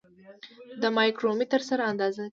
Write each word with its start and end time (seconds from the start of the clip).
د 0.81 0.83
مایکرومتر 0.97 1.61
سره 1.69 1.81
اندازه 1.91 2.21
کیږي. 2.23 2.29